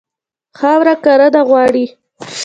خاوره 0.57 0.95
کرنه 1.03 1.41
غواړي. 1.49 1.85